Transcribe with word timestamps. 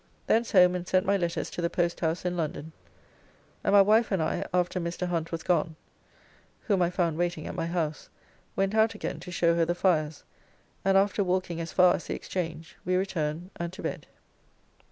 Thence 0.25 0.51
home 0.53 0.73
and 0.73 0.87
sent 0.87 1.05
my 1.05 1.15
letters 1.15 1.51
to 1.51 1.61
the 1.61 1.69
posthouse 1.69 2.25
in 2.25 2.35
London, 2.35 2.71
and 3.63 3.71
my 3.71 3.83
wife 3.83 4.11
and 4.11 4.19
I 4.19 4.43
(after 4.51 4.79
Mr. 4.79 5.05
Hunt 5.07 5.31
was 5.31 5.43
gone, 5.43 5.75
whom 6.61 6.81
I 6.81 6.89
found 6.89 7.19
waiting 7.19 7.45
at 7.45 7.53
my 7.53 7.67
house) 7.67 8.09
went 8.55 8.73
out 8.73 8.95
again 8.95 9.19
to 9.19 9.31
show 9.31 9.53
her 9.53 9.63
the 9.63 9.75
fires, 9.75 10.23
and 10.83 10.97
after 10.97 11.23
walking 11.23 11.61
as 11.61 11.71
far 11.71 11.93
as 11.93 12.07
the 12.07 12.15
Exchange 12.15 12.77
we 12.83 12.95
returned 12.95 13.51
and 13.57 13.71
to 13.73 13.83
bed. 13.83 14.07